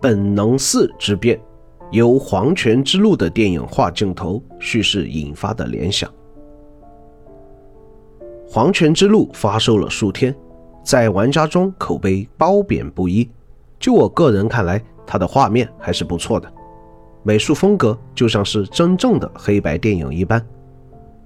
[0.00, 1.38] 本能寺之变，
[1.90, 6.10] 由黄泉之路的电影化镜头叙事引发的联想。
[8.48, 10.34] 黄泉之路发售了数天，
[10.82, 13.28] 在玩家中口碑褒贬不一。
[13.78, 16.50] 就我个人看来，它的画面还是不错的，
[17.22, 20.44] 美术风格就像是真正的黑白电影一般。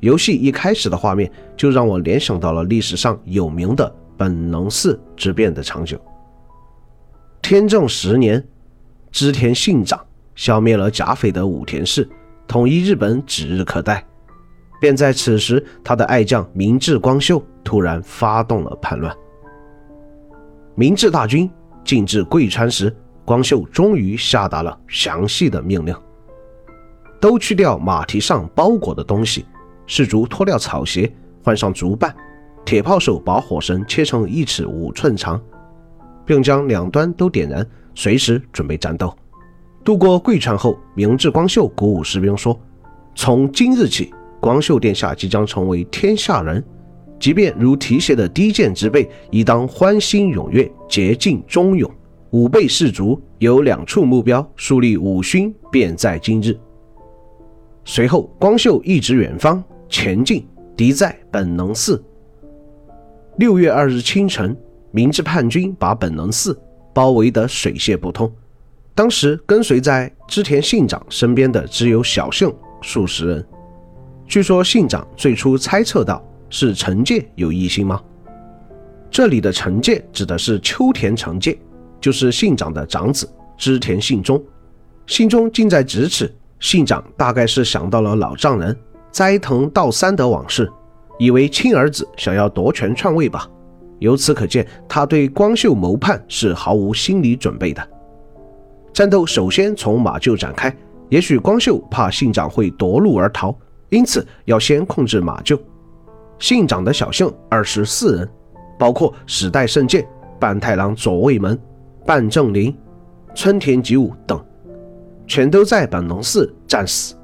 [0.00, 5.96] 游戏一开始的画面就让我联想到了历史上有名的本能寺之变的场景。
[7.40, 8.44] 天正十年，
[9.14, 10.04] 织田信长
[10.34, 12.08] 消灭了甲斐的武田氏，
[12.48, 14.04] 统一日本指日可待。
[14.80, 19.16] 便在此时，他的爱将明智光秀突然发动了叛乱。
[20.74, 21.48] 明智大军
[21.84, 22.92] 进至贵川时，
[23.24, 25.94] 光秀终于下达了详细的命令：
[27.20, 29.46] 都去掉马蹄上包裹的东西。
[29.86, 31.08] 士卒脱掉草鞋，
[31.40, 32.12] 换上竹板，
[32.64, 35.40] 铁炮手把火绳切成一尺五寸长，
[36.26, 39.14] 并将两端都点燃，随时准备战斗。
[39.84, 42.58] 渡过贵川后，明智光秀鼓舞士兵说
[43.14, 46.64] ：“从今日起，光秀殿下即将成为天下人，
[47.20, 51.90] 即便如提携的低贱之辈，亦当欢欣踊跃，竭尽忠勇。
[52.30, 56.58] 吾辈士卒有两处目标，树立五勋，便在今日。”
[57.84, 59.62] 随后，光秀一直远方。
[59.90, 62.02] 前进，敌在本能寺。
[63.36, 64.56] 六月二日清晨，
[64.90, 66.58] 明治叛军把本能寺
[66.94, 68.32] 包围得水泄不通。
[68.94, 72.50] 当时跟随在织田信长身边的只有小姓
[72.80, 73.46] 数十人。
[74.26, 78.00] 据说信长最初猜测到是惩戒有异心吗？
[79.10, 81.58] 这里的惩戒指的是秋田惩戒，
[82.00, 83.28] 就是信长的长子
[83.58, 84.42] 织田信忠。
[85.06, 88.74] 信忠近在咫尺，信长大概是想到了老丈人。
[89.12, 90.68] 斋藤道三的往事，
[91.18, 93.48] 以为亲儿子想要夺权篡位吧。
[94.04, 97.82] 由此可见，他对光秀谋叛是毫无心理准备的。
[98.92, 100.72] 战斗首先从马厩展开，
[101.08, 103.52] 也许光秀怕信长会夺路而逃，
[103.88, 105.58] 因此要先控制马厩。
[106.38, 108.28] 信长的小姓二十四人，
[108.78, 110.06] 包括史代胜剑、
[110.38, 111.58] 半太郎左卫门、
[112.04, 112.76] 半正林、
[113.34, 114.44] 春田吉武等，
[115.26, 117.16] 全都在本能寺战死。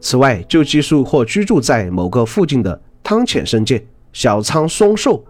[0.00, 5.24] 此外，就寄宿或居住在某个附近的汤浅胜剑、小仓松寿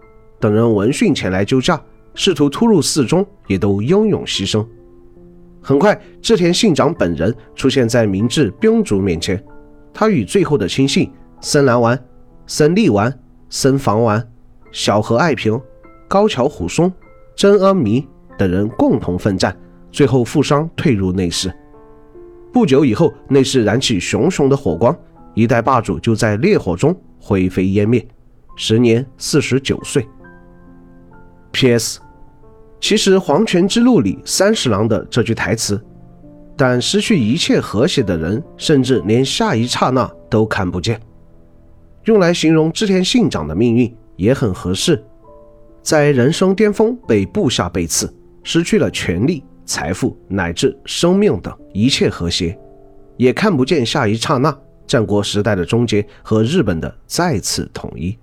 [0.45, 1.81] 等人闻讯前来救驾，
[2.13, 4.63] 试图突入寺中，也都英勇牺牲。
[5.59, 9.43] 很快，织田信长本人出现在明治兵卒面前，
[9.91, 11.11] 他与最后的亲信
[11.41, 11.99] 森兰丸、
[12.45, 13.11] 森利丸、
[13.49, 14.23] 森房丸、
[14.71, 15.59] 小河爱平、
[16.07, 16.93] 高桥虎松、
[17.35, 18.07] 真阿弥
[18.37, 19.57] 等人共同奋战，
[19.91, 21.51] 最后负伤退入内室。
[22.53, 24.95] 不久以后，内室燃起熊熊的火光，
[25.33, 28.07] 一代霸主就在烈火中灰飞烟灭，
[28.55, 30.07] 时年四十九岁。
[31.55, 32.01] P.S.
[32.81, 35.81] 其实《黄泉之路》里三十郎的这句台词，
[36.57, 40.99] 但失去一切和谐的人，甚至连下一刹那都看不见，
[42.03, 45.01] 用来形容织田信长的命运也很合适。
[45.81, 49.41] 在人生巅峰被部下背刺，失去了权力。
[49.65, 52.55] 财富乃至生命等一切和谐，
[53.15, 54.55] 也看不见下一刹那
[54.85, 58.15] 战国时代的终结和日本的再次统一。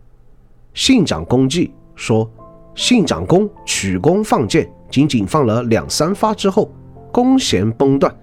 [0.75, 2.31] 信长公绩说，
[2.75, 6.73] 信长公取弓放箭，仅仅放了两三发之后，
[7.13, 8.15] 弓弦崩断，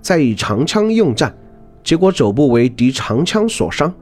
[0.00, 1.36] 再以长枪应战，
[1.82, 3.92] 结果肘部为敌长枪所伤。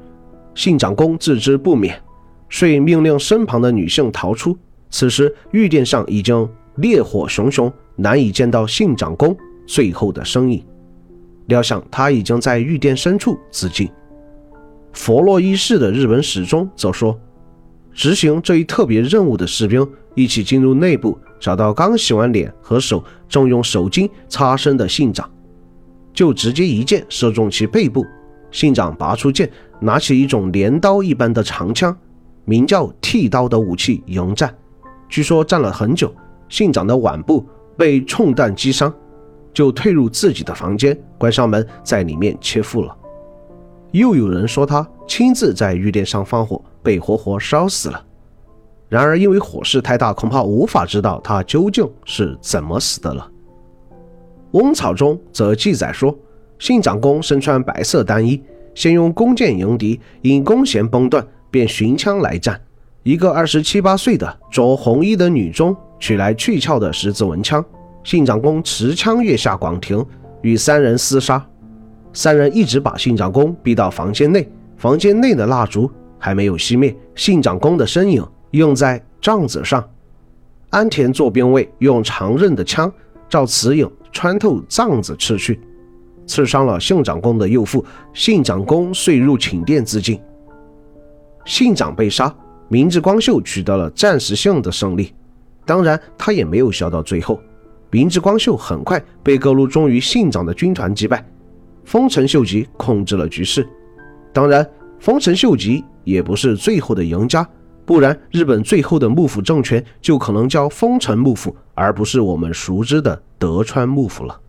[0.54, 2.00] 信长公自知不免，
[2.48, 4.56] 遂命令身旁的女性逃出。
[4.91, 7.72] 此时御殿上已经烈火熊熊。
[7.97, 9.36] 难以见到信长公
[9.69, 10.60] 最后的身影，
[11.47, 13.88] 料想他已经在御殿深处自尽。
[14.92, 17.16] 佛洛伊市的日本史中则说，
[17.94, 25.31] 执行这一特别任务的士兵一起进入内部，找到刚洗完脸和手正用手巾擦身的信长，
[26.12, 28.04] 就直接一箭射中其背部。
[28.50, 29.50] 信长拔出剑，
[29.81, 31.97] 拿起一种镰刀一般的长枪，
[32.44, 34.54] 名叫剃刀的武器迎战。
[35.09, 36.15] 据说战了很久，
[36.49, 37.47] 信长的腕部。
[37.77, 38.95] 被冲弹击伤，
[39.53, 42.97] 就退入自己的房间，关上门，在里面切腹了。
[44.01, 48.05] 又有人说他亲自在御殿上放火，被活活烧死了。
[48.89, 53.31] 然而因为火势太大，恐怕无法知道他究竟是怎么死的了。
[54.51, 56.13] 翁草中则记载说，
[56.59, 58.43] 信长公身穿白色单衣，
[58.75, 62.61] 先用弓箭迎敌，引弓弦崩断，便寻枪来战。
[63.05, 65.77] 一个二十七八岁的着红衣的女中。
[66.01, 67.65] 取来去鞘的十字纹枪，
[68.03, 70.05] 信长公持枪跃下广庭，
[70.43, 71.43] 与三人厮杀。
[72.15, 79.84] 三人一直把信长公逼到房间内，房间内的蜡烛还没有熄灭，信长公的身影映在帐子上。
[80.71, 82.91] 安田坐兵卫用长刃的枪
[83.28, 85.61] 赵慈颖穿透帐子刺去，
[86.25, 87.84] 刺伤了信长公的右腹。
[88.13, 90.21] 信长公遂入寝殿自尽。
[91.45, 92.33] 信长被杀，
[92.69, 95.13] 明智光秀取得了暂时性的胜利。
[95.67, 97.41] 当然，他也没有笑到最后。
[97.91, 101.25] 明智光秀很快被各路忠于信长的军团击败，
[101.84, 103.66] 丰臣秀吉控制了局势。
[104.33, 107.47] 当然，丰臣秀吉也不是最后的赢家，
[107.84, 114.41] 不然日本最后的幕府政权就可能叫丰臣幕府，而不是我们熟知的德川幕府了。